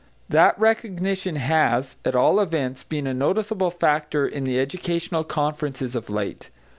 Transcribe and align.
That 0.29 0.59
recognition 0.59 1.35
has, 1.35 1.97
at 2.03 2.15
all 2.15 2.39
events, 2.39 2.81
been 2.83 3.05
a 3.05 3.13
noticeable 3.13 3.69
factor 3.69 4.27
in 4.27 4.47
educational 4.47 5.23
conferences 5.23 5.95
of 5.95 6.09
late. 6.09 6.49